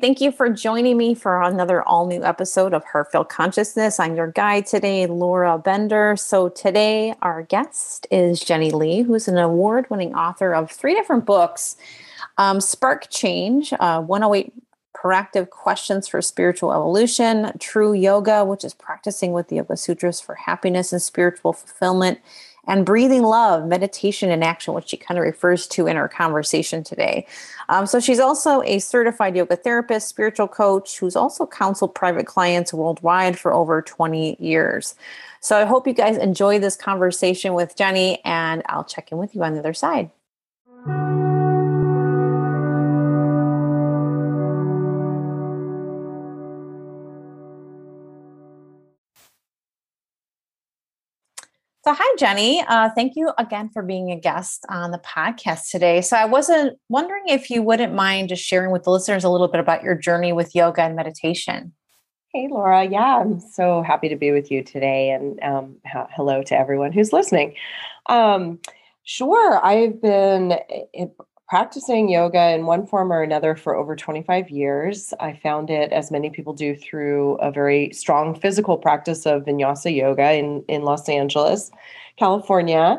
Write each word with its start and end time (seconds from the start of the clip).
Thank 0.00 0.22
you 0.22 0.32
for 0.32 0.48
joining 0.48 0.96
me 0.96 1.14
for 1.14 1.42
another 1.42 1.82
all 1.82 2.06
new 2.06 2.24
episode 2.24 2.72
of 2.72 2.82
Heartfelt 2.82 3.28
Consciousness. 3.28 4.00
I'm 4.00 4.16
your 4.16 4.28
guide 4.28 4.64
today, 4.64 5.06
Laura 5.06 5.58
Bender. 5.58 6.16
So, 6.16 6.48
today 6.48 7.14
our 7.20 7.42
guest 7.42 8.06
is 8.10 8.40
Jennie 8.40 8.70
Lee, 8.70 9.02
who's 9.02 9.28
an 9.28 9.36
award 9.36 9.90
winning 9.90 10.14
author 10.14 10.54
of 10.54 10.70
three 10.70 10.94
different 10.94 11.26
books 11.26 11.76
um, 12.38 12.58
Spark 12.62 13.10
Change, 13.10 13.74
uh, 13.80 14.00
108 14.00 14.54
Proactive 14.96 15.50
Questions 15.50 16.08
for 16.08 16.22
Spiritual 16.22 16.72
Evolution, 16.72 17.52
True 17.58 17.92
Yoga, 17.92 18.46
which 18.46 18.64
is 18.64 18.72
practicing 18.72 19.32
with 19.32 19.48
the 19.48 19.56
Yoga 19.56 19.76
Sutras 19.76 20.22
for 20.22 20.36
happiness 20.36 20.94
and 20.94 21.02
spiritual 21.02 21.52
fulfillment 21.52 22.18
and 22.66 22.86
breathing 22.86 23.22
love, 23.22 23.66
meditation 23.66 24.30
in 24.30 24.42
action, 24.42 24.74
which 24.74 24.88
she 24.88 24.96
kind 24.96 25.18
of 25.18 25.24
refers 25.24 25.66
to 25.66 25.86
in 25.86 25.96
our 25.96 26.08
conversation 26.08 26.84
today. 26.84 27.26
Um, 27.68 27.86
so 27.86 27.98
she's 27.98 28.20
also 28.20 28.62
a 28.62 28.78
certified 28.78 29.36
yoga 29.36 29.56
therapist, 29.56 30.08
spiritual 30.08 30.48
coach, 30.48 30.98
who's 30.98 31.16
also 31.16 31.46
counseled 31.46 31.94
private 31.94 32.26
clients 32.26 32.72
worldwide 32.72 33.38
for 33.38 33.52
over 33.52 33.82
20 33.82 34.36
years. 34.38 34.94
So 35.40 35.56
I 35.56 35.64
hope 35.64 35.88
you 35.88 35.92
guys 35.92 36.16
enjoy 36.16 36.60
this 36.60 36.76
conversation 36.76 37.54
with 37.54 37.74
Jennie, 37.74 38.24
and 38.24 38.62
I'll 38.66 38.84
check 38.84 39.10
in 39.10 39.18
with 39.18 39.34
you 39.34 39.42
on 39.42 39.54
the 39.54 39.58
other 39.58 39.74
side. 39.74 40.10
So, 51.84 51.92
hi, 51.92 52.16
Jennie. 52.16 52.62
Uh, 52.68 52.90
thank 52.94 53.16
you 53.16 53.32
again 53.38 53.68
for 53.68 53.82
being 53.82 54.12
a 54.12 54.16
guest 54.16 54.64
on 54.68 54.92
the 54.92 54.98
podcast 54.98 55.68
today. 55.68 56.00
So, 56.00 56.16
I 56.16 56.26
wasn't 56.26 56.78
wondering 56.88 57.24
if 57.26 57.50
you 57.50 57.60
wouldn't 57.60 57.92
mind 57.92 58.28
just 58.28 58.44
sharing 58.44 58.70
with 58.70 58.84
the 58.84 58.90
listeners 58.92 59.24
a 59.24 59.28
little 59.28 59.48
bit 59.48 59.58
about 59.58 59.82
your 59.82 59.96
journey 59.96 60.32
with 60.32 60.54
yoga 60.54 60.82
and 60.82 60.94
meditation. 60.94 61.72
Hey, 62.32 62.46
Laura. 62.48 62.84
Yeah, 62.84 63.18
I'm 63.18 63.40
so 63.40 63.82
happy 63.82 64.08
to 64.10 64.14
be 64.14 64.30
with 64.30 64.48
you 64.48 64.62
today. 64.62 65.10
And 65.10 65.42
um, 65.42 65.76
hello 65.84 66.44
to 66.44 66.56
everyone 66.56 66.92
who's 66.92 67.12
listening. 67.12 67.56
Um, 68.06 68.60
sure. 69.02 69.58
I've 69.64 70.00
been 70.00 70.52
eh, 70.94 71.06
practicing 71.52 72.08
yoga 72.08 72.54
in 72.54 72.64
one 72.64 72.86
form 72.86 73.12
or 73.12 73.22
another 73.22 73.54
for 73.54 73.76
over 73.76 73.94
25 73.94 74.48
years. 74.48 75.12
I 75.20 75.38
found 75.42 75.68
it, 75.68 75.92
as 75.92 76.10
many 76.10 76.30
people 76.30 76.54
do, 76.54 76.74
through 76.74 77.34
a 77.42 77.52
very 77.52 77.90
strong 77.92 78.34
physical 78.34 78.78
practice 78.78 79.26
of 79.26 79.42
vinyasa 79.42 79.94
yoga 79.94 80.32
in, 80.32 80.64
in 80.66 80.80
Los 80.80 81.10
Angeles, 81.10 81.70
California. 82.16 82.98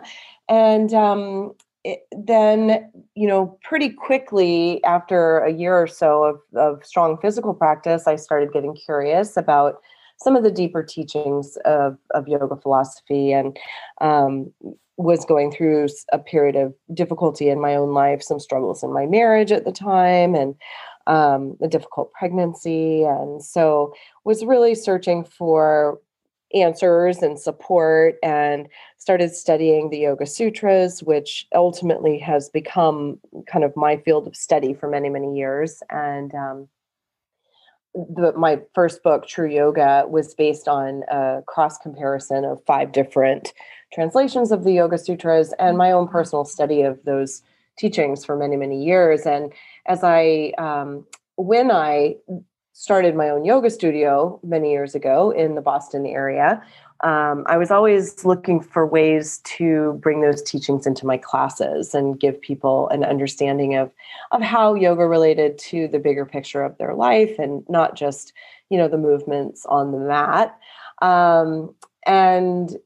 And 0.50 0.94
um, 0.94 1.54
it, 1.84 2.02
then, 2.16 2.92
you 3.16 3.28
know, 3.28 3.58
pretty 3.64 3.90
quickly 3.90 4.84
after 4.84 5.40
a 5.40 5.52
year 5.52 5.76
or 5.76 5.88
so 5.88 6.24
of, 6.24 6.40
of 6.56 6.86
strong 6.86 7.18
physical 7.24 7.56
practice, 7.56 8.06
I 8.06 8.18
started 8.18 8.54
getting 8.54 8.76
curious 8.76 9.36
about 9.36 9.82
some 10.18 10.36
of 10.36 10.44
the 10.44 10.52
deeper 10.52 10.84
teachings 10.84 11.58
of, 11.66 11.98
of 12.14 12.28
yoga 12.28 12.56
philosophy 12.58 13.32
and 13.32 13.58
um, 14.00 14.54
was 14.98 15.26
going 15.26 15.52
through 15.52 15.88
a 16.12 16.20
period 16.20 16.56
of 16.56 16.74
difficulty 16.94 17.50
in 17.50 17.60
my 17.60 17.76
own 17.76 17.94
life, 17.94 18.22
some 18.22 18.40
struggles 18.40 18.84
in 18.84 18.94
my 18.94 19.06
marriage 19.06 19.52
at 19.52 19.66
the 19.66 19.72
time, 19.72 20.36
and 20.36 20.56
um, 21.08 21.58
a 21.62 21.68
difficult 21.68 22.12
pregnancy, 22.14 23.04
and 23.04 23.44
so 23.44 23.94
was 24.24 24.46
really 24.46 24.76
searching 24.76 25.24
for 25.24 26.00
answers 26.54 27.24
and 27.24 27.40
support, 27.40 28.16
and 28.22 28.68
started 28.98 29.36
studying 29.36 29.90
the 29.90 29.98
Yoga 29.98 30.26
Sutras, 30.26 31.02
which 31.02 31.48
ultimately 31.54 32.20
has 32.20 32.50
become 32.50 33.20
kind 33.48 33.66
of 33.66 33.76
my 33.76 33.98
field 33.98 34.28
of 34.28 34.36
study 34.36 34.74
for 34.74 34.88
many 34.88 35.10
many 35.10 35.36
years, 35.36 35.82
and 35.90 36.34
um, 36.36 36.68
the, 37.94 38.34
my 38.36 38.60
first 38.74 39.04
book, 39.04 39.28
True 39.28 39.50
Yoga, 39.50 40.06
was 40.08 40.34
based 40.34 40.68
on 40.68 41.04
a 41.10 41.42
cross 41.46 41.78
comparison 41.78 42.44
of 42.44 42.64
five 42.66 42.92
different 42.92 43.54
translations 43.94 44.52
of 44.52 44.64
the 44.64 44.74
Yoga 44.74 44.98
Sutras 44.98 45.54
and 45.60 45.78
my 45.78 45.92
own 45.92 46.08
personal 46.08 46.46
study 46.46 46.82
of 46.82 47.00
those 47.06 47.44
teachings 47.78 48.26
for 48.26 48.36
many, 48.36 48.56
many 48.56 48.84
years. 48.84 49.26
And 49.26 49.54
as 49.88 50.04
I, 50.04 50.54
um, 50.58 51.06
when 51.36 51.72
I 51.72 52.16
started 52.74 53.16
my 53.16 53.30
own 53.30 53.46
yoga 53.46 53.70
studio 53.70 54.40
many 54.44 54.72
years 54.72 54.96
ago 54.96 55.30
in 55.32 55.56
the 55.56 55.62
Boston 55.62 56.06
area, 56.06 56.62
um, 57.04 57.44
I 57.48 57.58
was 57.58 57.70
always 57.70 58.24
looking 58.24 58.62
for 58.62 58.88
ways 58.88 59.40
to 59.40 60.00
bring 60.02 60.22
those 60.22 60.42
teachings 60.42 60.88
into 60.88 61.06
my 61.06 61.18
classes 61.18 61.94
and 61.94 62.18
give 62.18 62.40
people 62.40 62.88
an 62.90 63.04
understanding 63.04 63.76
of 63.76 63.92
of 64.32 64.42
how 64.42 64.74
yoga 64.74 65.06
related 65.06 65.58
to 65.58 65.90
the 65.90 66.00
bigger 66.00 66.26
picture 66.26 66.64
of 66.64 66.78
their 66.78 66.96
life 66.96 67.38
and 67.38 67.64
not 67.68 67.96
just 67.96 68.32
you 68.70 68.78
know 68.78 68.88
the 68.88 68.98
movements 68.98 69.66
on 69.68 69.92
the 69.92 70.00
mat. 70.00 70.58
Um, 71.02 71.76
and 72.06 72.78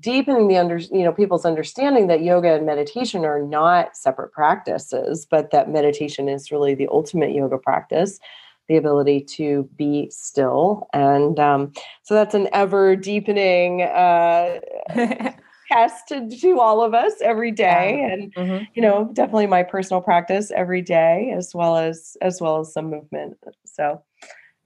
deepening 0.00 0.48
the 0.48 0.56
under 0.56 0.76
you 0.76 1.02
know 1.02 1.12
people's 1.12 1.44
understanding 1.44 2.06
that 2.06 2.22
yoga 2.22 2.54
and 2.54 2.64
meditation 2.64 3.24
are 3.24 3.42
not 3.42 3.96
separate 3.96 4.30
practices 4.30 5.26
but 5.28 5.50
that 5.50 5.68
meditation 5.68 6.28
is 6.28 6.52
really 6.52 6.74
the 6.74 6.86
ultimate 6.88 7.32
yoga 7.34 7.58
practice 7.58 8.20
the 8.68 8.76
ability 8.76 9.20
to 9.20 9.68
be 9.76 10.08
still. 10.10 10.88
And 10.92 11.38
um, 11.38 11.72
so 12.02 12.14
that's 12.14 12.34
an 12.34 12.48
ever 12.52 12.96
deepening 12.96 13.82
uh, 13.82 14.60
test 15.72 16.08
to, 16.08 16.28
to 16.28 16.60
all 16.60 16.82
of 16.82 16.94
us 16.94 17.14
every 17.22 17.50
day. 17.50 18.08
And, 18.10 18.34
mm-hmm. 18.34 18.64
you 18.74 18.82
know, 18.82 19.10
definitely 19.12 19.46
my 19.46 19.62
personal 19.62 20.00
practice 20.00 20.50
every 20.50 20.82
day, 20.82 21.32
as 21.36 21.54
well 21.54 21.76
as, 21.76 22.16
as 22.22 22.40
well 22.40 22.60
as 22.60 22.72
some 22.72 22.90
movement. 22.90 23.36
So, 23.64 24.02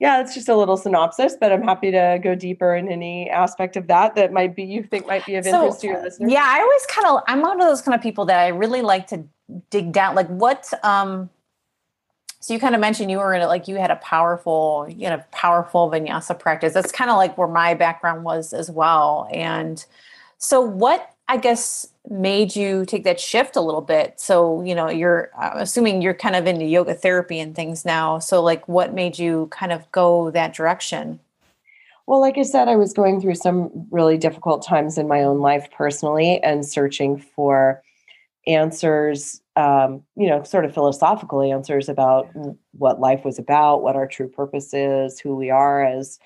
yeah, 0.01 0.19
it's 0.19 0.33
just 0.33 0.49
a 0.49 0.55
little 0.55 0.77
synopsis, 0.77 1.35
but 1.39 1.51
I'm 1.51 1.61
happy 1.61 1.91
to 1.91 2.19
go 2.23 2.33
deeper 2.33 2.75
in 2.75 2.89
any 2.89 3.29
aspect 3.29 3.77
of 3.77 3.85
that 3.85 4.15
that 4.15 4.33
might 4.33 4.55
be 4.55 4.63
you 4.63 4.81
think 4.81 5.05
might 5.05 5.23
be 5.27 5.35
of 5.35 5.45
interest 5.45 5.77
so, 5.77 5.81
to 5.81 5.87
your 5.93 6.01
listeners. 6.01 6.31
Yeah, 6.31 6.43
I 6.43 6.59
always 6.59 6.85
kind 6.87 7.07
of 7.07 7.21
I'm 7.27 7.41
one 7.41 7.61
of 7.61 7.67
those 7.67 7.83
kind 7.83 7.93
of 7.93 8.01
people 8.01 8.25
that 8.25 8.39
I 8.39 8.47
really 8.47 8.81
like 8.81 9.05
to 9.07 9.23
dig 9.69 9.91
down. 9.91 10.15
Like, 10.15 10.27
what 10.27 10.67
um 10.83 11.29
so 12.41 12.55
you 12.55 12.59
kind 12.59 12.73
of 12.73 12.81
mentioned 12.81 13.11
you 13.11 13.19
were 13.19 13.35
in 13.35 13.41
it 13.43 13.45
like 13.45 13.67
you 13.67 13.75
had 13.75 13.91
a 13.91 13.97
powerful, 13.97 14.87
you 14.89 15.07
know, 15.07 15.23
powerful 15.31 15.91
vinyasa 15.91 16.37
practice. 16.37 16.73
That's 16.73 16.91
kind 16.91 17.11
of 17.11 17.17
like 17.17 17.37
where 17.37 17.47
my 17.47 17.75
background 17.75 18.23
was 18.23 18.51
as 18.51 18.69
well. 18.69 19.29
And 19.31 19.85
so 20.39 20.59
what 20.59 21.13
I 21.27 21.37
guess 21.37 21.87
made 22.09 22.55
you 22.55 22.83
take 22.85 23.03
that 23.03 23.19
shift 23.19 23.55
a 23.55 23.61
little 23.61 23.81
bit? 23.81 24.19
So, 24.19 24.63
you 24.63 24.73
know, 24.73 24.89
you're 24.89 25.29
I'm 25.37 25.59
assuming 25.59 26.01
you're 26.01 26.15
kind 26.15 26.35
of 26.35 26.47
into 26.47 26.65
yoga 26.65 26.95
therapy 26.95 27.39
and 27.39 27.55
things 27.55 27.85
now. 27.85 28.17
So 28.17 28.41
like 28.41 28.67
what 28.67 28.91
made 28.91 29.19
you 29.19 29.47
kind 29.51 29.71
of 29.71 29.89
go 29.91 30.31
that 30.31 30.55
direction? 30.55 31.19
Well, 32.07 32.21
like 32.21 32.39
I 32.39 32.43
said, 32.43 32.67
I 32.67 32.75
was 32.75 32.91
going 32.91 33.21
through 33.21 33.35
some 33.35 33.69
really 33.91 34.17
difficult 34.17 34.65
times 34.65 34.97
in 34.97 35.07
my 35.07 35.21
own 35.21 35.41
life 35.41 35.69
personally 35.71 36.41
and 36.41 36.65
searching 36.65 37.19
for 37.19 37.83
answers 38.47 39.40
um, 39.55 40.03
you 40.15 40.27
know, 40.27 40.43
sort 40.43 40.65
of 40.65 40.73
philosophical 40.73 41.41
answers 41.41 41.89
about 41.89 42.29
what 42.71 42.99
life 42.99 43.25
was 43.25 43.37
about, 43.37 43.83
what 43.83 43.95
our 43.95 44.07
true 44.07 44.29
purpose 44.29 44.73
is, 44.73 45.19
who 45.19 45.35
we 45.35 45.49
are 45.49 45.83
as 45.83 46.19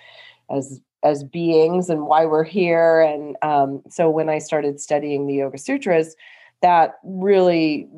as 0.49 0.79
as 1.03 1.23
beings, 1.23 1.89
and 1.89 2.07
why 2.07 2.25
we're 2.25 2.43
here. 2.43 3.01
And 3.01 3.35
um, 3.41 3.81
so, 3.89 4.09
when 4.09 4.29
I 4.29 4.37
started 4.37 4.79
studying 4.79 5.27
the 5.27 5.35
Yoga 5.35 5.57
Sutras, 5.57 6.15
that 6.61 6.95
really 7.03 7.89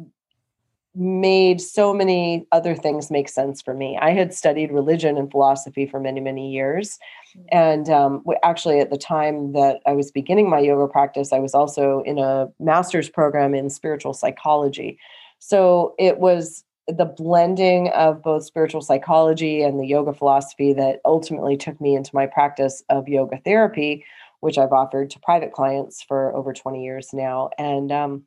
made 0.97 1.61
so 1.61 1.93
many 1.93 2.47
other 2.51 2.73
things 2.73 3.11
make 3.11 3.29
sense 3.29 3.61
for 3.61 3.73
me. 3.73 3.97
I 4.01 4.11
had 4.11 4.33
studied 4.33 4.71
religion 4.71 5.15
and 5.17 5.29
philosophy 5.29 5.85
for 5.85 5.99
many, 5.99 6.19
many 6.19 6.51
years. 6.51 6.97
Mm. 7.37 7.45
And 7.51 7.89
um, 7.89 8.23
actually, 8.43 8.79
at 8.79 8.89
the 8.89 8.97
time 8.97 9.53
that 9.53 9.79
I 9.85 9.93
was 9.93 10.11
beginning 10.11 10.49
my 10.49 10.59
yoga 10.59 10.91
practice, 10.91 11.31
I 11.31 11.39
was 11.39 11.53
also 11.53 12.01
in 12.05 12.17
a 12.17 12.47
master's 12.59 13.09
program 13.09 13.53
in 13.53 13.69
spiritual 13.69 14.13
psychology. 14.13 14.97
So 15.39 15.93
it 15.99 16.17
was 16.17 16.63
the 16.87 17.05
blending 17.05 17.89
of 17.89 18.23
both 18.23 18.45
spiritual 18.45 18.81
psychology 18.81 19.61
and 19.61 19.79
the 19.79 19.85
yoga 19.85 20.13
philosophy 20.13 20.73
that 20.73 21.01
ultimately 21.05 21.57
took 21.57 21.79
me 21.79 21.95
into 21.95 22.15
my 22.15 22.25
practice 22.25 22.81
of 22.89 23.07
yoga 23.07 23.37
therapy, 23.37 24.03
which 24.39 24.57
I've 24.57 24.71
offered 24.71 25.09
to 25.11 25.19
private 25.19 25.51
clients 25.51 26.01
for 26.01 26.35
over 26.35 26.53
20 26.53 26.83
years 26.83 27.09
now. 27.13 27.49
And 27.57 27.91
um, 27.91 28.23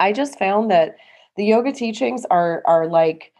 I 0.00 0.12
just 0.12 0.38
found 0.38 0.70
that 0.70 0.96
the 1.36 1.44
yoga 1.44 1.72
teachings 1.72 2.24
are 2.30 2.62
are 2.66 2.86
like 2.86 3.32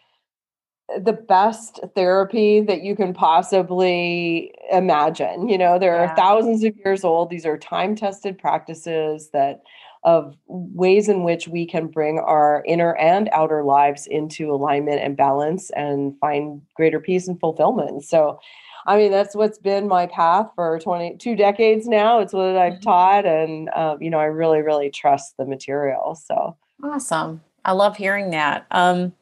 the 1.02 1.12
best 1.12 1.80
therapy 1.94 2.60
that 2.60 2.82
you 2.82 2.94
can 2.94 3.14
possibly 3.14 4.54
imagine. 4.70 5.48
You 5.48 5.56
know, 5.56 5.78
there 5.78 5.96
yeah. 5.96 6.12
are 6.12 6.16
thousands 6.16 6.62
of 6.62 6.76
years 6.76 7.04
old. 7.04 7.30
These 7.30 7.46
are 7.46 7.56
time 7.56 7.96
tested 7.96 8.38
practices 8.38 9.30
that 9.32 9.62
of 10.04 10.36
ways 10.46 11.08
in 11.08 11.24
which 11.24 11.48
we 11.48 11.66
can 11.66 11.86
bring 11.86 12.18
our 12.18 12.62
inner 12.66 12.94
and 12.96 13.30
outer 13.32 13.64
lives 13.64 14.06
into 14.06 14.52
alignment 14.52 15.00
and 15.00 15.16
balance 15.16 15.70
and 15.70 16.14
find 16.20 16.60
greater 16.76 17.00
peace 17.00 17.26
and 17.26 17.40
fulfillment. 17.40 18.04
So, 18.04 18.38
I 18.86 18.98
mean, 18.98 19.10
that's 19.10 19.34
what's 19.34 19.56
been 19.56 19.88
my 19.88 20.06
path 20.06 20.50
for 20.54 20.78
22 20.78 21.36
decades 21.36 21.88
now. 21.88 22.18
It's 22.18 22.34
what 22.34 22.54
I've 22.54 22.74
mm-hmm. 22.74 22.82
taught. 22.82 23.24
And, 23.24 23.70
um, 23.70 24.02
you 24.02 24.10
know, 24.10 24.18
I 24.18 24.26
really, 24.26 24.60
really 24.60 24.90
trust 24.90 25.38
the 25.38 25.46
material. 25.46 26.14
So 26.22 26.54
awesome. 26.82 27.40
I 27.64 27.72
love 27.72 27.96
hearing 27.96 28.30
that. 28.30 28.66
Um, 28.70 29.12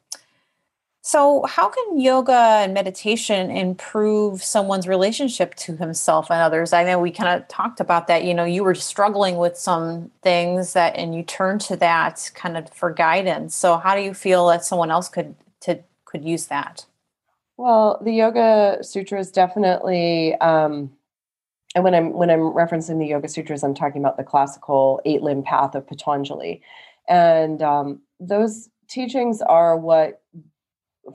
So, 1.04 1.44
how 1.46 1.68
can 1.68 1.98
yoga 1.98 2.32
and 2.62 2.72
meditation 2.74 3.50
improve 3.50 4.40
someone's 4.42 4.86
relationship 4.86 5.54
to 5.56 5.76
himself 5.76 6.30
and 6.30 6.40
others? 6.40 6.72
I 6.72 6.84
know 6.84 7.00
we 7.00 7.10
kind 7.10 7.40
of 7.40 7.48
talked 7.48 7.80
about 7.80 8.06
that. 8.06 8.22
You 8.24 8.34
know, 8.34 8.44
you 8.44 8.62
were 8.62 8.76
struggling 8.76 9.36
with 9.36 9.56
some 9.56 10.12
things 10.22 10.74
that, 10.74 10.94
and 10.96 11.12
you 11.14 11.24
turned 11.24 11.60
to 11.62 11.76
that 11.78 12.30
kind 12.34 12.56
of 12.56 12.70
for 12.70 12.92
guidance. 12.92 13.56
So, 13.56 13.78
how 13.78 13.96
do 13.96 14.02
you 14.02 14.14
feel 14.14 14.46
that 14.48 14.64
someone 14.64 14.92
else 14.92 15.08
could 15.08 15.34
to 15.62 15.80
could 16.04 16.24
use 16.24 16.46
that? 16.46 16.86
Well, 17.56 17.98
the 18.02 18.12
Yoga 18.12 18.78
Sutras 18.82 19.30
definitely, 19.32 20.34
um, 20.36 20.92
and 21.74 21.84
when 21.84 21.94
I'm 21.94 22.12
when 22.12 22.30
I'm 22.30 22.40
referencing 22.54 22.98
the 22.98 23.06
Yoga 23.06 23.28
Sutras, 23.28 23.64
I'm 23.64 23.74
talking 23.74 24.00
about 24.02 24.16
the 24.16 24.24
classical 24.24 25.00
eight 25.04 25.22
limb 25.22 25.42
path 25.42 25.74
of 25.74 25.86
Patanjali, 25.86 26.62
and 27.08 27.60
um, 27.62 28.00
those 28.26 28.68
teachings 28.88 29.42
are 29.42 29.76
what 29.76 30.22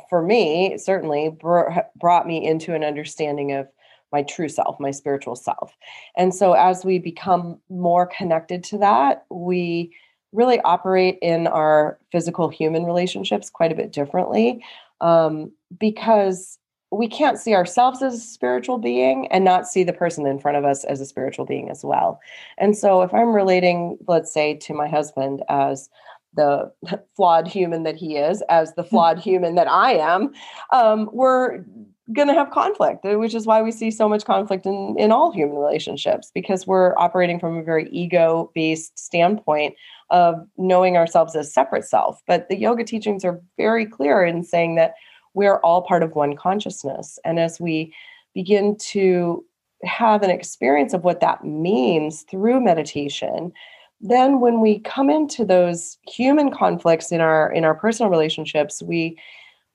for 0.10 0.22
me, 0.22 0.78
certainly 0.78 1.30
br- 1.30 1.80
brought 1.96 2.28
me 2.28 2.46
into 2.46 2.74
an 2.74 2.84
understanding 2.84 3.54
of 3.54 3.68
my 4.12 4.24
true 4.24 4.50
self, 4.50 4.80
my 4.80 4.92
spiritual 4.92 5.36
self. 5.36 5.76
And 6.16 6.34
so 6.34 6.54
as 6.54 6.86
we 6.86 7.00
become 7.00 7.60
more 7.70 8.06
connected 8.06 8.64
to 8.66 8.78
that, 8.80 9.26
we 9.30 9.94
really 10.32 10.60
operate 10.62 11.18
in 11.22 11.48
our 11.48 12.00
physical 12.12 12.50
human 12.50 12.84
relationships 12.84 13.50
quite 13.50 13.72
a 13.72 13.76
bit 13.76 13.92
differently 13.92 14.64
um, 15.02 15.52
because 15.80 16.58
we 16.92 17.08
can't 17.08 17.38
see 17.38 17.54
ourselves 17.54 18.02
as 18.02 18.14
a 18.14 18.20
spiritual 18.20 18.78
being 18.78 19.28
and 19.28 19.44
not 19.44 19.68
see 19.68 19.84
the 19.84 19.92
person 19.92 20.26
in 20.26 20.40
front 20.40 20.58
of 20.58 20.64
us 20.64 20.86
as 20.86 21.02
a 21.02 21.06
spiritual 21.06 21.46
being 21.46 21.70
as 21.70 21.84
well. 21.84 22.20
And 22.58 22.78
so 22.78 23.02
if 23.02 23.14
I'm 23.14 23.36
relating, 23.36 23.98
let's 24.08 24.34
say, 24.34 24.56
to 24.56 24.74
my 24.74 24.88
husband 24.88 25.44
as 25.50 25.90
the 26.38 26.72
flawed 27.16 27.48
human 27.48 27.84
that 27.84 27.98
he 27.98 28.16
is 28.16 28.42
as 28.50 28.74
the 28.76 28.84
flawed 28.84 29.20
human 29.20 29.56
that 29.56 29.70
I 29.70 29.94
am, 29.94 30.32
um, 30.72 31.10
we're 31.12 31.66
going 32.14 32.30
to 32.30 32.34
have 32.34 32.52
conflict, 32.52 33.06
uh, 33.06 33.16
which 33.16 33.36
is 33.36 33.46
why 33.46 33.62
we 33.62 33.72
see 33.72 33.92
so 33.92 34.08
much 34.08 34.24
conflict 34.24 34.66
in, 34.66 34.96
in 34.98 35.12
all 35.12 35.32
human 35.32 35.58
relationships 35.58 36.32
because 36.34 36.66
we're 36.66 36.98
operating 36.98 37.38
from 37.40 37.58
a 37.58 37.64
very 37.64 37.90
ego 37.90 38.50
based 38.56 38.98
standpoint 38.98 39.76
of 40.10 40.36
knowing 40.58 40.96
ourselves 40.96 41.36
as 41.36 41.54
separate 41.54 41.84
self. 41.84 42.22
But 42.26 42.48
the 42.48 42.58
yoga 42.58 42.86
teachings 42.86 43.26
are 43.26 43.42
very 43.58 43.86
clear 43.86 44.24
in 44.24 44.44
saying 44.44 44.76
that 44.76 44.94
we're 45.34 45.60
all 45.60 45.82
part 45.82 46.02
of 46.02 46.16
one 46.16 46.36
consciousness. 46.36 47.20
And 47.26 47.40
as 47.40 47.60
we 47.60 47.94
begin 48.34 48.78
to 48.78 49.44
have 49.84 50.24
an 50.24 50.30
experience 50.30 50.94
of 50.94 51.04
what 51.04 51.20
that 51.20 51.44
means 51.44 52.24
through 52.24 52.62
meditation, 52.62 53.52
then 54.00 54.40
when 54.40 54.62
we 54.62 54.80
come 54.80 55.10
into 55.10 55.44
those 55.44 55.98
human 56.08 56.52
conflicts 56.52 57.12
in 57.12 57.22
our 57.22 57.52
in 57.52 57.64
our 57.64 57.76
personal 57.76 58.12
relationships 58.12 58.82
we 58.84 59.18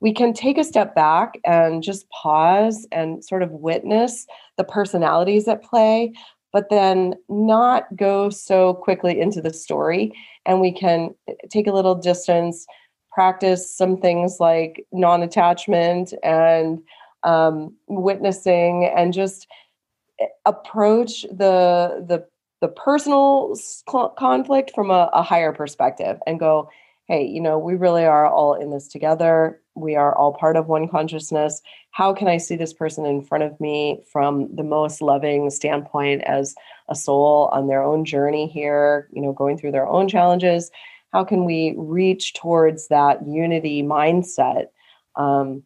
we 0.00 0.12
can 0.12 0.32
take 0.32 0.58
a 0.58 0.64
step 0.64 0.94
back 0.94 1.34
and 1.44 1.82
just 1.82 2.08
pause 2.10 2.86
and 2.90 3.24
sort 3.24 3.42
of 3.42 3.50
witness 3.50 4.26
the 4.56 4.64
personalities 4.64 5.46
at 5.46 5.62
play 5.62 6.12
but 6.52 6.68
then 6.68 7.14
not 7.28 7.84
go 7.96 8.28
so 8.28 8.74
quickly 8.74 9.18
into 9.18 9.40
the 9.40 9.52
story. 9.52 10.12
And 10.46 10.60
we 10.60 10.70
can 10.70 11.14
eh, 11.28 11.34
take 11.50 11.66
a 11.66 11.72
little 11.72 11.94
distance 11.94 12.66
practice 13.10 13.74
some 13.74 13.98
things 13.98 14.38
like 14.40 14.86
non-attachment 14.90 16.14
and 16.22 16.80
um, 17.24 17.74
witnessing 17.88 18.90
and 18.96 19.12
just 19.12 19.46
eh, 20.20 20.26
approach 20.46 21.22
the 21.22 22.04
the 22.06 22.24
the 22.62 22.68
personal 22.68 23.54
conflict 24.16 24.70
from 24.72 24.90
a, 24.90 25.10
a 25.12 25.22
higher 25.22 25.52
perspective 25.52 26.18
and 26.28 26.38
go, 26.38 26.70
hey, 27.08 27.26
you 27.26 27.40
know, 27.40 27.58
we 27.58 27.74
really 27.74 28.04
are 28.04 28.24
all 28.24 28.54
in 28.54 28.70
this 28.70 28.86
together. 28.86 29.60
We 29.74 29.96
are 29.96 30.16
all 30.16 30.32
part 30.32 30.56
of 30.56 30.68
one 30.68 30.88
consciousness. 30.88 31.60
How 31.90 32.14
can 32.14 32.28
I 32.28 32.36
see 32.36 32.54
this 32.54 32.72
person 32.72 33.04
in 33.04 33.20
front 33.20 33.42
of 33.42 33.60
me 33.60 34.04
from 34.12 34.54
the 34.54 34.62
most 34.62 35.02
loving 35.02 35.50
standpoint 35.50 36.22
as 36.22 36.54
a 36.88 36.94
soul 36.94 37.50
on 37.52 37.66
their 37.66 37.82
own 37.82 38.04
journey 38.04 38.46
here, 38.46 39.08
you 39.12 39.20
know, 39.20 39.32
going 39.32 39.58
through 39.58 39.72
their 39.72 39.88
own 39.88 40.08
challenges? 40.08 40.70
How 41.12 41.24
can 41.24 41.44
we 41.44 41.74
reach 41.76 42.32
towards 42.34 42.86
that 42.88 43.26
unity 43.26 43.82
mindset? 43.82 44.66
Um, 45.16 45.64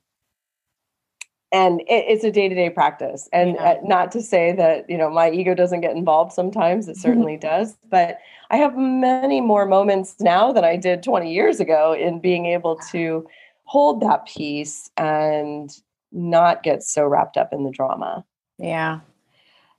and 1.52 1.80
it, 1.82 2.04
it's 2.08 2.24
a 2.24 2.30
day-to-day 2.30 2.70
practice. 2.70 3.28
And 3.32 3.54
yeah. 3.54 3.62
uh, 3.62 3.76
not 3.84 4.10
to 4.12 4.22
say 4.22 4.52
that 4.52 4.88
you 4.88 4.98
know 4.98 5.10
my 5.10 5.30
ego 5.30 5.54
doesn't 5.54 5.80
get 5.80 5.96
involved 5.96 6.32
sometimes 6.32 6.88
it 6.88 6.96
certainly 6.96 7.36
does 7.36 7.76
but 7.90 8.18
i 8.50 8.56
have 8.56 8.76
many 8.76 9.40
more 9.40 9.66
moments 9.66 10.16
now 10.20 10.52
than 10.52 10.64
i 10.64 10.76
did 10.76 11.02
20 11.02 11.32
years 11.32 11.60
ago 11.60 11.92
in 11.92 12.20
being 12.20 12.46
able 12.46 12.76
to 12.90 13.26
hold 13.64 14.00
that 14.00 14.26
peace 14.26 14.90
and 14.96 15.70
not 16.12 16.62
get 16.62 16.82
so 16.82 17.04
wrapped 17.04 17.36
up 17.36 17.52
in 17.52 17.64
the 17.64 17.70
drama. 17.70 18.24
Yeah 18.58 19.00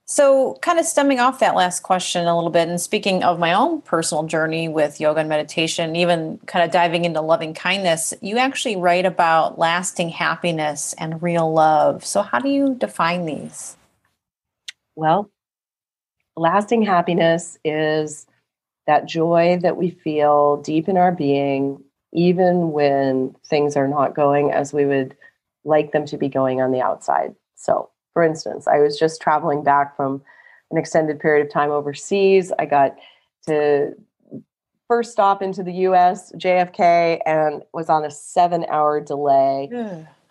so, 0.10 0.54
kind 0.62 0.80
of 0.80 0.86
stemming 0.86 1.20
off 1.20 1.40
that 1.40 1.54
last 1.54 1.82
question 1.82 2.28
a 2.28 2.34
little 2.34 2.50
bit, 2.50 2.70
and 2.70 2.80
speaking 2.80 3.24
of 3.24 3.40
my 3.40 3.54
own 3.54 3.82
personal 3.82 4.24
journey 4.24 4.70
with 4.70 5.02
yoga 5.02 5.20
and 5.20 5.28
meditation, 5.28 5.98
even 5.98 6.38
kind 6.46 6.64
of 6.64 6.72
diving 6.72 7.04
into 7.04 7.20
loving 7.20 7.54
kindness, 7.54 8.14
you 8.22 8.38
actually 8.38 8.78
write 8.78 9.06
about 9.06 9.60
lasting 9.60 10.08
happiness 10.08 10.94
and 10.98 11.22
real 11.22 11.52
love. 11.52 12.06
So, 12.06 12.22
how 12.22 12.40
do 12.40 12.48
you 12.48 12.74
define 12.76 13.26
these? 13.26 13.76
Well, 14.96 15.30
lasting 16.38 16.84
happiness 16.84 17.58
is 17.66 18.26
that 18.86 19.08
joy 19.08 19.60
that 19.62 19.76
we 19.76 19.90
feel 19.90 20.62
deep 20.62 20.88
in 20.88 20.96
our 20.96 21.12
being, 21.12 21.84
even 22.14 22.72
when 22.72 23.36
things 23.46 23.76
are 23.76 23.90
not 23.90 24.16
going 24.16 24.54
as 24.54 24.72
we 24.72 24.86
would 24.86 25.18
like 25.66 25.92
them 25.92 26.06
to 26.06 26.18
be 26.18 26.30
going 26.30 26.62
on 26.62 26.72
the 26.72 26.80
outside. 26.80 27.36
So, 27.56 27.90
for 28.18 28.24
instance, 28.24 28.68
I 28.68 28.80
was 28.80 28.98
just 28.98 29.22
traveling 29.22 29.64
back 29.64 29.96
from 29.96 30.24
an 30.72 30.78
extended 30.80 31.20
period 31.20 31.46
of 31.46 31.54
time 31.54 31.70
overseas. 31.70 32.52
I 32.58 32.66
got 32.66 32.96
to 33.46 33.94
first 34.88 35.12
stop 35.12 35.44
into 35.44 35.62
the 35.62 35.72
US, 35.72 36.32
JFK, 36.32 37.20
and 37.28 37.62
was 37.76 37.92
on 37.92 38.04
a 38.04 38.10
seven 38.10 38.66
hour 38.70 39.00
delay. 39.00 39.70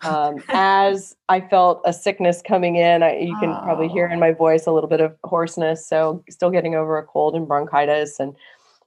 um, 0.01 0.43
as 0.49 1.15
I 1.29 1.39
felt 1.39 1.81
a 1.85 1.93
sickness 1.93 2.41
coming 2.45 2.75
in, 2.75 3.03
I, 3.03 3.19
you 3.19 3.37
can 3.39 3.51
oh. 3.51 3.61
probably 3.63 3.87
hear 3.87 4.05
in 4.09 4.19
my 4.19 4.33
voice 4.33 4.65
a 4.67 4.73
little 4.73 4.89
bit 4.89 4.99
of 4.99 5.15
hoarseness. 5.23 5.87
So, 5.87 6.21
still 6.29 6.51
getting 6.51 6.75
over 6.75 6.97
a 6.97 7.03
cold 7.03 7.35
and 7.35 7.47
bronchitis. 7.47 8.19
And, 8.19 8.35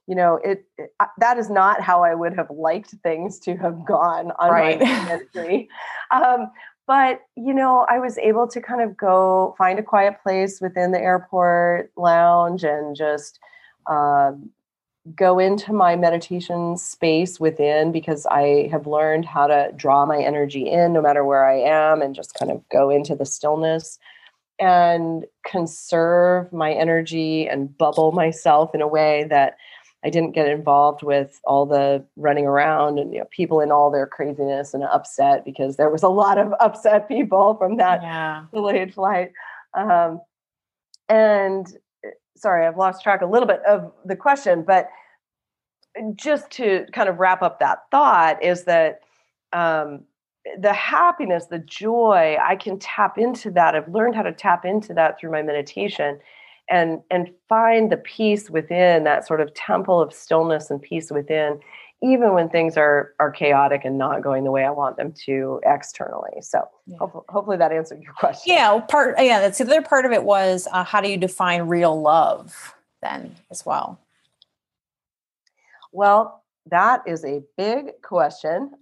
you 0.05 0.13
know, 0.13 0.39
it, 0.43 0.63
it 0.77 0.93
that 1.17 1.39
is 1.39 1.49
not 1.49 1.81
how 1.81 2.03
I 2.03 2.13
would 2.13 2.35
have 2.35 2.51
liked 2.51 2.91
things 3.01 3.39
to 3.39 3.57
have 3.57 3.83
gone 3.83 4.31
on 4.37 4.51
right. 4.51 4.79
my 4.79 5.05
ministry. 5.05 5.69
Um, 6.11 6.51
but 6.91 7.21
you 7.37 7.53
know 7.53 7.85
i 7.89 7.97
was 7.97 8.17
able 8.17 8.45
to 8.45 8.59
kind 8.59 8.81
of 8.81 8.97
go 8.97 9.55
find 9.57 9.79
a 9.79 9.83
quiet 9.83 10.15
place 10.21 10.59
within 10.59 10.91
the 10.91 10.99
airport 10.99 11.89
lounge 11.95 12.65
and 12.65 12.97
just 12.97 13.39
um, 13.89 14.49
go 15.15 15.39
into 15.39 15.71
my 15.71 15.95
meditation 15.95 16.75
space 16.75 17.39
within 17.39 17.93
because 17.93 18.25
i 18.25 18.67
have 18.69 18.87
learned 18.87 19.23
how 19.23 19.47
to 19.47 19.71
draw 19.77 20.05
my 20.05 20.21
energy 20.21 20.69
in 20.69 20.91
no 20.91 21.01
matter 21.01 21.23
where 21.23 21.45
i 21.45 21.55
am 21.55 22.01
and 22.01 22.13
just 22.13 22.33
kind 22.33 22.51
of 22.51 22.61
go 22.67 22.89
into 22.89 23.15
the 23.15 23.25
stillness 23.25 23.97
and 24.59 25.25
conserve 25.45 26.51
my 26.51 26.73
energy 26.73 27.47
and 27.47 27.77
bubble 27.77 28.11
myself 28.11 28.75
in 28.75 28.81
a 28.81 28.87
way 28.87 29.23
that 29.29 29.55
I 30.03 30.09
didn't 30.09 30.31
get 30.31 30.47
involved 30.47 31.03
with 31.03 31.39
all 31.43 31.65
the 31.65 32.03
running 32.15 32.45
around 32.45 32.97
and 32.97 33.13
you 33.13 33.19
know 33.19 33.27
people 33.29 33.59
in 33.59 33.71
all 33.71 33.91
their 33.91 34.07
craziness 34.07 34.73
and 34.73 34.83
upset 34.83 35.45
because 35.45 35.77
there 35.77 35.89
was 35.89 36.03
a 36.03 36.09
lot 36.09 36.37
of 36.37 36.53
upset 36.59 37.07
people 37.07 37.55
from 37.55 37.77
that 37.77 38.01
yeah. 38.01 38.45
delayed 38.53 38.93
flight. 38.93 39.31
Um, 39.73 40.21
and 41.07 41.67
eh, 42.03 42.09
sorry, 42.35 42.65
I've 42.65 42.77
lost 42.77 43.03
track 43.03 43.21
a 43.21 43.25
little 43.25 43.47
bit 43.47 43.61
of 43.65 43.91
the 44.05 44.15
question, 44.15 44.63
but 44.63 44.89
just 46.15 46.49
to 46.51 46.85
kind 46.93 47.09
of 47.09 47.19
wrap 47.19 47.41
up 47.41 47.59
that 47.59 47.79
thought 47.91 48.41
is 48.43 48.63
that 48.63 49.01
um, 49.53 50.05
the 50.59 50.73
happiness, 50.73 51.45
the 51.45 51.59
joy, 51.59 52.37
I 52.41 52.55
can 52.55 52.79
tap 52.79 53.17
into 53.17 53.51
that. 53.51 53.75
I've 53.75 53.89
learned 53.89 54.15
how 54.15 54.23
to 54.23 54.31
tap 54.31 54.65
into 54.65 54.93
that 54.93 55.19
through 55.19 55.31
my 55.31 55.43
meditation 55.43 56.19
and 56.71 57.01
and 57.11 57.29
find 57.47 57.91
the 57.91 57.97
peace 57.97 58.49
within 58.49 59.03
that 59.03 59.27
sort 59.27 59.41
of 59.41 59.53
temple 59.53 60.01
of 60.01 60.13
stillness 60.13 60.71
and 60.71 60.81
peace 60.81 61.11
within 61.11 61.59
even 62.03 62.33
when 62.33 62.49
things 62.49 62.77
are 62.77 63.13
are 63.19 63.31
chaotic 63.31 63.85
and 63.85 63.97
not 63.97 64.23
going 64.23 64.43
the 64.43 64.51
way 64.51 64.65
I 64.65 64.71
want 64.71 64.97
them 64.97 65.13
to 65.25 65.61
externally. 65.63 66.41
So 66.41 66.67
yeah. 66.87 66.97
hopefully, 66.97 67.23
hopefully, 67.29 67.57
that 67.57 67.71
answered 67.71 68.01
your 68.01 68.13
question. 68.13 68.53
Yeah, 68.53 68.79
part 68.79 69.15
yeah. 69.19 69.39
That's 69.39 69.59
the 69.59 69.65
other 69.65 69.81
part 69.81 70.05
of 70.05 70.11
it 70.11 70.23
was 70.23 70.67
uh, 70.71 70.83
how 70.83 71.01
do 71.01 71.09
you 71.09 71.17
define 71.17 71.63
real 71.63 71.99
love 71.99 72.73
then 73.01 73.35
as 73.51 73.65
well? 73.65 73.99
Well, 75.91 76.43
that 76.67 77.03
is 77.05 77.23
a 77.23 77.43
big 77.57 78.01
question. 78.01 78.71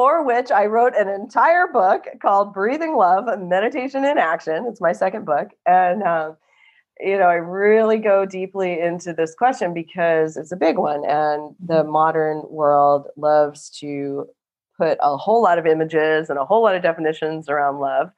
for 0.00 0.24
which 0.24 0.50
I 0.50 0.64
wrote 0.64 0.96
an 0.96 1.10
entire 1.10 1.66
book 1.66 2.06
called 2.22 2.54
Breathing 2.54 2.96
Love 2.96 3.26
Meditation 3.38 4.02
in 4.02 4.16
Action. 4.16 4.64
It's 4.66 4.80
my 4.80 4.92
second 4.92 5.26
book. 5.26 5.48
And, 5.66 6.02
um, 6.02 6.38
you 6.98 7.18
know, 7.18 7.26
I 7.26 7.34
really 7.34 7.98
go 7.98 8.24
deeply 8.24 8.80
into 8.80 9.12
this 9.12 9.34
question 9.34 9.74
because 9.74 10.38
it's 10.38 10.52
a 10.52 10.56
big 10.56 10.78
one. 10.78 11.04
And 11.04 11.54
the 11.62 11.84
modern 11.84 12.44
world 12.48 13.08
loves 13.18 13.68
to 13.80 14.24
put 14.78 14.96
a 15.02 15.18
whole 15.18 15.42
lot 15.42 15.58
of 15.58 15.66
images 15.66 16.30
and 16.30 16.38
a 16.38 16.46
whole 16.46 16.62
lot 16.62 16.74
of 16.74 16.82
definitions 16.82 17.50
around 17.50 17.80
love, 17.80 18.10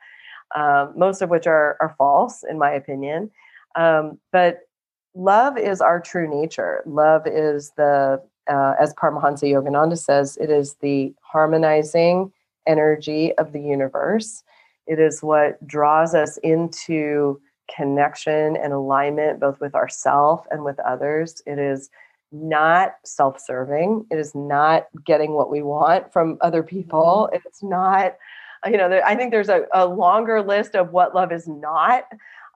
um, 0.54 0.92
most 0.96 1.20
of 1.20 1.30
which 1.30 1.48
are, 1.48 1.76
are 1.80 1.96
false, 1.98 2.44
in 2.48 2.60
my 2.60 2.70
opinion. 2.70 3.28
Um, 3.74 4.20
but 4.30 4.60
love 5.16 5.58
is 5.58 5.80
our 5.80 6.00
true 6.00 6.30
nature. 6.30 6.84
Love 6.86 7.26
is 7.26 7.72
the, 7.76 8.22
uh, 8.52 8.72
as 8.82 8.94
Paramahansa 8.94 9.46
Yogananda 9.54 9.98
says, 10.08 10.28
it 10.44 10.50
is 10.60 10.68
the 10.86 11.14
harmonizing 11.32 12.16
energy 12.66 13.24
of 13.40 13.52
the 13.52 13.62
universe. 13.76 14.30
It 14.86 14.98
is 15.08 15.22
what 15.30 15.50
draws 15.66 16.14
us 16.14 16.32
into 16.52 17.40
connection 17.74 18.56
and 18.62 18.72
alignment 18.72 19.40
both 19.40 19.58
with 19.64 19.74
ourself 19.74 20.38
and 20.50 20.60
with 20.68 20.78
others. 20.80 21.42
It 21.46 21.58
is 21.58 21.88
not 22.30 22.88
self-serving. 23.04 24.06
It 24.10 24.18
is 24.24 24.34
not 24.34 24.86
getting 25.10 25.32
what 25.32 25.50
we 25.50 25.62
want 25.62 26.12
from 26.12 26.26
other 26.40 26.62
people. 26.62 27.28
Mm-hmm. 27.28 27.46
It's 27.46 27.62
not, 27.62 28.16
you 28.66 28.76
know, 28.76 28.88
I 29.04 29.14
think 29.16 29.30
there's 29.30 29.48
a, 29.48 29.60
a 29.72 29.84
longer 29.86 30.42
list 30.42 30.74
of 30.74 30.92
what 30.92 31.14
love 31.14 31.32
is 31.32 31.46
not. 31.48 32.04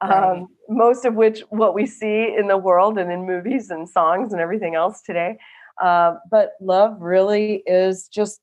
Um, 0.02 0.10
right. 0.10 0.30
Um, 0.30 0.48
most 0.68 1.04
of 1.08 1.14
which 1.14 1.40
what 1.48 1.74
we 1.74 1.86
see 1.86 2.34
in 2.38 2.48
the 2.48 2.58
world 2.68 2.98
and 2.98 3.10
in 3.10 3.26
movies 3.26 3.70
and 3.70 3.88
songs 3.88 4.32
and 4.32 4.40
everything 4.42 4.74
else 4.74 5.00
today. 5.00 5.38
Uh, 5.82 6.16
but 6.30 6.52
love 6.60 7.00
really 7.00 7.62
is 7.66 8.08
just 8.08 8.40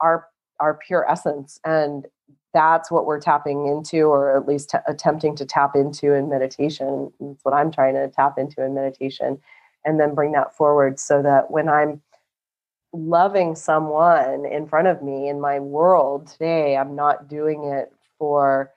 our 0.00 0.26
our 0.60 0.74
pure 0.74 1.08
essence, 1.10 1.58
and 1.64 2.06
that's 2.54 2.90
what 2.90 3.06
we're 3.06 3.20
tapping 3.20 3.66
into, 3.66 4.04
or 4.04 4.36
at 4.36 4.48
least 4.48 4.70
t- 4.70 4.78
attempting 4.86 5.36
to 5.36 5.44
tap 5.44 5.76
into 5.76 6.14
in 6.14 6.28
meditation. 6.28 7.12
That's 7.20 7.44
what 7.44 7.54
I'm 7.54 7.70
trying 7.70 7.94
to 7.94 8.08
tap 8.08 8.38
into 8.38 8.64
in 8.64 8.74
meditation, 8.74 9.38
and 9.84 10.00
then 10.00 10.14
bring 10.14 10.32
that 10.32 10.56
forward 10.56 10.98
so 10.98 11.22
that 11.22 11.50
when 11.50 11.68
I'm 11.68 12.00
loving 12.92 13.54
someone 13.54 14.46
in 14.46 14.66
front 14.66 14.88
of 14.88 15.02
me 15.02 15.28
in 15.28 15.40
my 15.40 15.60
world 15.60 16.28
today, 16.28 16.76
I'm 16.76 16.94
not 16.96 17.28
doing 17.28 17.64
it 17.64 17.92
for 18.18 18.72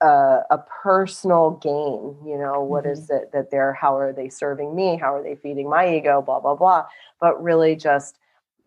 a, 0.00 0.40
a 0.50 0.58
personal 0.82 1.52
gain. 1.62 2.16
You 2.26 2.38
know, 2.38 2.62
what 2.62 2.84
mm-hmm. 2.84 2.92
is 2.92 3.10
it 3.10 3.32
that 3.32 3.50
they're, 3.50 3.72
how 3.72 3.96
are 3.96 4.12
they 4.12 4.28
serving 4.28 4.74
me? 4.74 4.96
How 4.96 5.14
are 5.14 5.22
they 5.22 5.36
feeding 5.36 5.68
my 5.68 5.96
ego? 5.96 6.22
Blah, 6.22 6.40
blah, 6.40 6.54
blah. 6.54 6.86
But 7.20 7.42
really 7.42 7.76
just 7.76 8.18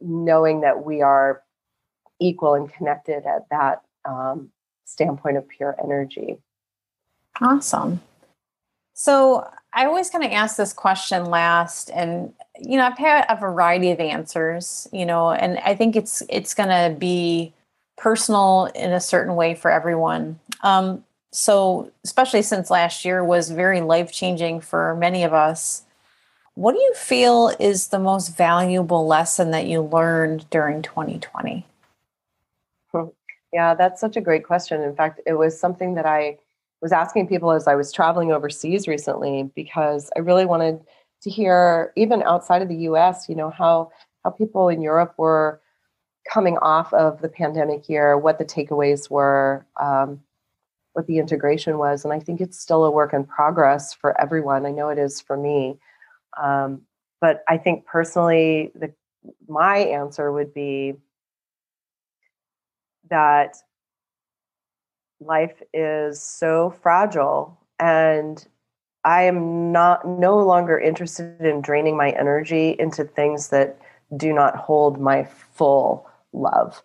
knowing 0.02 0.62
that 0.62 0.84
we 0.84 1.02
are 1.02 1.44
equal 2.20 2.54
and 2.56 2.72
connected 2.72 3.26
at 3.26 3.48
that 3.50 3.82
um, 4.06 4.50
standpoint 4.86 5.38
of 5.38 5.48
pure 5.48 5.76
energy. 5.84 6.38
Awesome. 7.42 8.02
So 8.94 9.50
I 9.72 9.86
always 9.86 10.10
kind 10.10 10.26
of 10.26 10.32
ask 10.32 10.58
this 10.58 10.74
question 10.74 11.26
last, 11.26 11.90
and 11.92 12.34
you 12.60 12.76
know, 12.78 12.86
I've 12.86 12.98
had 12.98 13.26
a 13.30 13.38
variety 13.38 13.92
of 13.92 14.00
answers, 14.00 14.88
you 14.92 15.06
know, 15.06 15.32
and 15.32 15.58
I 15.60 15.76
think 15.76 15.96
it's 15.96 16.22
it's 16.28 16.54
going 16.54 16.70
to 16.70 16.98
be 16.98 17.54
personal 17.98 18.70
in 18.76 18.92
a 18.92 19.00
certain 19.00 19.36
way 19.36 19.56
for 19.56 19.72
everyone. 19.72 20.40
Um, 20.64 21.04
so, 21.32 21.92
especially 22.04 22.42
since 22.42 22.70
last 22.70 23.06
year 23.06 23.24
was 23.24 23.50
very 23.50 23.82
life 23.82 24.12
changing 24.12 24.62
for 24.62 24.96
many 24.96 25.24
of 25.24 25.34
us, 25.34 25.84
what 26.56 26.74
do 26.74 26.80
you 26.80 26.94
feel 26.96 27.56
is 27.60 27.88
the 27.88 28.00
most 28.00 28.36
valuable 28.36 29.08
lesson 29.08 29.52
that 29.52 29.68
you 29.68 29.82
learned 29.82 30.50
during 30.50 30.82
2020? 30.82 31.66
Yeah, 33.52 33.74
that's 33.74 34.00
such 34.00 34.16
a 34.16 34.22
great 34.22 34.46
question. 34.46 34.82
In 34.82 34.96
fact, 34.96 35.22
it 35.26 35.34
was 35.34 35.60
something 35.60 35.96
that 35.96 36.06
I 36.06 36.38
was 36.82 36.92
asking 36.92 37.28
people 37.28 37.52
as 37.52 37.68
I 37.68 37.76
was 37.76 37.92
traveling 37.92 38.32
overseas 38.32 38.88
recently 38.88 39.50
because 39.56 40.10
I 40.16 40.20
really 40.20 40.46
wanted 40.46 40.82
to 41.24 41.30
hear, 41.30 41.92
even 41.96 42.24
outside 42.24 42.62
of 42.62 42.70
the 42.70 42.76
US, 42.90 43.28
you 43.28 43.36
know, 43.36 43.50
how 43.50 43.92
how 44.24 44.30
people 44.32 44.70
in 44.70 44.82
Europe 44.82 45.14
were 45.18 45.62
coming 46.32 46.58
off 46.58 46.94
of 46.94 47.22
the 47.22 47.30
pandemic 47.30 47.90
year, 47.90 48.18
what 48.18 48.38
the 48.38 48.46
takeaways 48.46 49.10
were, 49.10 49.66
um, 49.80 50.22
what 50.94 51.08
the 51.08 51.18
integration 51.18 51.78
was. 51.78 52.04
And 52.04 52.14
I 52.14 52.20
think 52.20 52.42
it's 52.42 52.60
still 52.60 52.86
a 52.86 52.92
work 52.92 53.14
in 53.14 53.26
progress 53.26 53.94
for 53.94 54.20
everyone. 54.20 54.66
I 54.66 54.72
know 54.72 54.90
it 54.90 54.98
is 54.98 55.22
for 55.22 55.38
me. 55.38 55.80
Um, 56.42 56.82
but 57.22 57.44
I 57.48 57.58
think 57.58 57.86
personally, 57.86 58.72
the 58.76 58.94
my 59.48 59.78
answer 59.78 60.32
would 60.32 60.54
be 60.54 60.94
that 63.10 63.58
life 65.20 65.62
is 65.74 66.22
so 66.22 66.74
fragile 66.82 67.60
and 67.80 68.48
I 69.04 69.24
am 69.24 69.72
not 69.72 70.08
no 70.08 70.38
longer 70.38 70.78
interested 70.78 71.42
in 71.42 71.62
draining 71.62 71.98
my 71.98 72.12
energy 72.12 72.76
into 72.78 73.04
things 73.04 73.50
that 73.50 73.80
do 74.16 74.34
not 74.34 74.56
hold 74.56 75.00
my 75.00 75.24
full 75.24 76.10
love. 76.34 76.82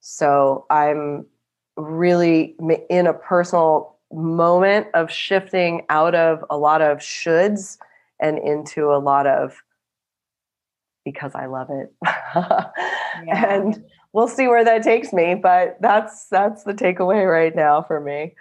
So 0.00 0.66
I'm 0.70 1.26
really 1.80 2.56
in 2.88 3.06
a 3.06 3.14
personal 3.14 3.96
moment 4.12 4.88
of 4.94 5.10
shifting 5.10 5.82
out 5.88 6.14
of 6.14 6.44
a 6.50 6.56
lot 6.56 6.82
of 6.82 6.98
shoulds 6.98 7.78
and 8.20 8.38
into 8.38 8.92
a 8.92 8.98
lot 8.98 9.26
of 9.26 9.62
because 11.04 11.34
I 11.34 11.46
love 11.46 11.68
it. 11.70 11.92
yeah. 12.04 13.54
And 13.54 13.84
we'll 14.12 14.28
see 14.28 14.48
where 14.48 14.64
that 14.64 14.82
takes 14.82 15.12
me, 15.12 15.34
but 15.34 15.76
that's 15.80 16.26
that's 16.26 16.64
the 16.64 16.74
takeaway 16.74 17.30
right 17.30 17.54
now 17.54 17.82
for 17.82 18.00
me. 18.00 18.34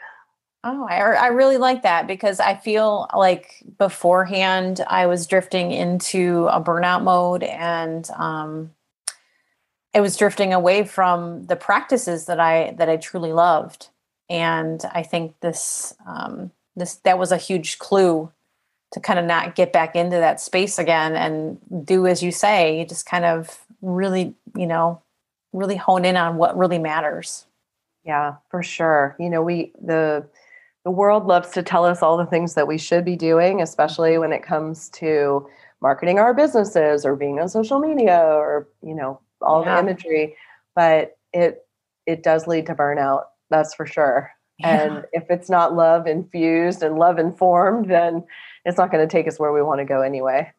Oh, 0.64 0.86
I, 0.90 0.98
I 0.98 1.28
really 1.28 1.58
like 1.58 1.84
that 1.84 2.06
because 2.06 2.42
I 2.42 2.56
feel 2.56 3.08
like 3.16 3.64
beforehand 3.78 4.82
I 4.88 5.06
was 5.06 5.26
drifting 5.26 5.72
into 5.72 6.48
a 6.52 6.62
burnout 6.62 7.02
mode 7.02 7.44
and 7.44 8.10
um, 8.18 8.72
it 9.94 10.02
was 10.02 10.18
drifting 10.18 10.54
away 10.54 10.84
from 10.84 11.46
the 11.48 11.56
practices 11.56 12.26
that 12.26 12.40
I 12.40 12.74
that 12.78 12.90
I 12.90 12.98
truly 12.98 13.34
loved. 13.34 13.90
And 14.30 14.84
I 14.94 15.04
think 15.04 15.40
this 15.42 15.94
um, 16.06 16.52
this 16.76 16.96
that 16.98 17.18
was 17.18 17.32
a 17.32 17.38
huge 17.38 17.80
clue 17.80 18.32
to 18.92 19.00
kind 19.00 19.20
of 19.20 19.26
not 19.26 19.56
get 19.56 19.72
back 19.72 19.96
into 19.96 20.18
that 20.18 20.42
space 20.42 20.80
again 20.80 21.16
and 21.16 21.86
do 21.86 22.08
as 22.08 22.24
you 22.24 22.32
say, 22.32 22.80
You 22.80 22.86
just 22.86 23.06
kind 23.06 23.26
of 23.26 23.60
really, 23.82 24.36
you 24.56 24.68
know, 24.68 25.02
really 25.54 25.76
hone 25.76 26.06
in 26.06 26.18
on 26.18 26.38
what 26.38 26.58
really 26.58 26.80
matters. 26.80 27.46
Yeah, 28.04 28.36
for 28.50 28.64
sure. 28.64 29.16
You 29.20 29.30
know, 29.30 29.42
we 29.42 29.72
the 29.82 30.26
the 30.86 30.92
world 30.92 31.26
loves 31.26 31.50
to 31.52 31.64
tell 31.64 31.86
us 31.86 32.02
all 32.02 32.18
the 32.18 32.26
things 32.26 32.54
that 32.54 32.68
we 32.68 32.78
should 32.78 33.04
be 33.04 33.16
doing, 33.16 33.62
especially 33.62 34.18
when 34.18 34.32
it 34.32 34.44
comes 34.44 34.90
to 34.90 35.48
marketing 35.82 36.20
our 36.20 36.34
businesses 36.34 37.06
or 37.06 37.16
being 37.16 37.40
on 37.40 37.50
social 37.50 37.80
media 37.80 38.22
or, 38.22 38.68
you 38.82 38.94
know, 38.94 39.20
all 39.42 39.64
yeah. 39.64 39.76
the 39.76 39.80
imagery, 39.88 40.36
but 40.76 41.18
it 41.34 41.66
it 42.06 42.24
does 42.24 42.48
lead 42.48 42.66
to 42.68 42.76
burnout. 42.76 43.26
That's 43.50 43.74
for 43.74 43.86
sure. 43.86 44.32
Yeah. 44.60 44.82
And 44.82 45.06
if 45.14 45.24
it's 45.30 45.50
not 45.50 45.76
love 45.76 46.08
infused 46.08 46.84
and 46.84 46.98
love 46.98 47.18
informed, 47.18 47.90
then 47.90 48.26
it's 48.66 48.78
not 48.78 48.92
going 48.92 49.08
to 49.08 49.12
take 49.12 49.28
us 49.28 49.40
where 49.40 49.54
we 49.54 49.62
want 49.62 49.80
to 49.80 49.86
go 49.86 50.02
anyway. 50.02 50.52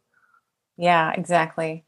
Yeah, 0.79 1.13
exactly. 1.13 1.85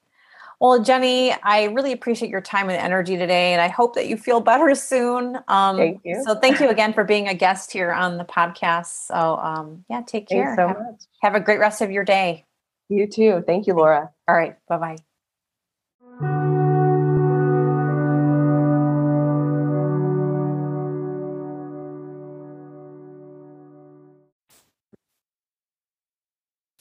Well, 0.60 0.80
Jennie, 0.80 1.32
I 1.42 1.64
really 1.64 1.90
appreciate 1.90 2.30
your 2.30 2.40
time 2.40 2.68
and 2.68 2.78
energy 2.78 3.16
today, 3.16 3.52
and 3.52 3.60
I 3.60 3.66
hope 3.66 3.96
that 3.96 4.06
you 4.06 4.16
feel 4.16 4.40
better 4.40 4.74
soon. 4.76 5.38
Um, 5.48 5.76
thank 5.76 6.00
you. 6.04 6.22
So, 6.24 6.36
thank 6.36 6.60
you 6.60 6.68
again 6.68 6.92
for 6.92 7.02
being 7.02 7.26
a 7.26 7.34
guest 7.34 7.72
here 7.72 7.90
on 7.90 8.18
the 8.18 8.24
podcast. 8.24 9.06
So, 9.08 9.38
um, 9.38 9.84
yeah, 9.90 10.02
take 10.06 10.28
care. 10.28 10.54
Thanks 10.54 10.62
so 10.62 10.68
have, 10.68 10.78
much. 10.78 11.02
have 11.22 11.34
a 11.34 11.40
great 11.40 11.58
rest 11.58 11.80
of 11.80 11.90
your 11.90 12.04
day. 12.04 12.44
You 12.88 13.08
too. 13.08 13.42
Thank 13.44 13.66
you, 13.66 13.74
Laura. 13.74 14.10
All 14.28 14.36
right. 14.36 14.56
Bye 14.68 14.78
bye. 14.78 14.96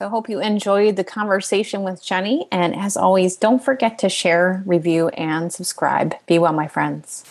So 0.02 0.08
I 0.08 0.10
hope 0.10 0.30
you 0.30 0.40
enjoyed 0.42 0.96
the 0.96 1.04
conversation 1.04 1.84
with 1.84 2.04
Jennie. 2.04 2.48
And 2.52 2.76
as 2.76 2.98
always, 2.98 3.36
don't 3.36 3.64
forget 3.64 4.00
to 4.00 4.10
share, 4.10 4.64
review, 4.66 5.10
and 5.10 5.54
subscribe. 5.54 6.16
Be 6.26 6.40
well, 6.40 6.54
my 6.54 6.68
friends. 6.68 7.24